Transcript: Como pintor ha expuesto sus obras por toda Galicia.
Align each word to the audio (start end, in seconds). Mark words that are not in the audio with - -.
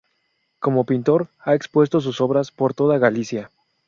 Como 0.57 0.83
pintor 0.87 1.27
ha 1.37 1.53
expuesto 1.53 2.01
sus 2.01 2.21
obras 2.21 2.49
por 2.49 2.73
toda 2.73 2.97
Galicia. 2.97 3.51